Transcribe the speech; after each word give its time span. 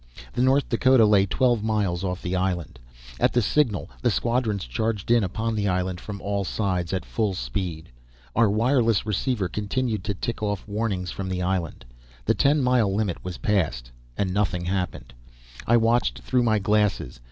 The 0.33 0.41
North 0.41 0.67
Dakota 0.67 1.05
lay 1.05 1.27
twelve 1.27 1.63
miles 1.63 2.03
off 2.03 2.23
the 2.23 2.35
island. 2.35 2.79
At 3.19 3.33
the 3.33 3.41
signal 3.43 3.87
the 4.01 4.09
squadrons 4.09 4.65
charged 4.65 5.11
in 5.11 5.23
upon 5.23 5.53
the 5.53 5.67
island, 5.67 6.01
from 6.01 6.19
all 6.23 6.43
sides, 6.43 6.91
at 6.91 7.05
full 7.05 7.35
speed. 7.35 7.89
Our 8.35 8.49
wireless 8.49 9.05
receiver 9.05 9.47
continued 9.47 10.03
to 10.05 10.15
tick 10.15 10.41
off 10.41 10.67
warnings 10.67 11.11
from 11.11 11.29
the 11.29 11.43
island. 11.43 11.85
The 12.25 12.33
ten 12.33 12.63
mile 12.63 12.91
limit 12.91 13.23
was 13.23 13.37
passed, 13.37 13.91
and 14.17 14.33
nothing 14.33 14.65
happened. 14.65 15.13
I 15.67 15.77
watched 15.77 16.21
through 16.23 16.41
my 16.41 16.57
glasses. 16.57 17.19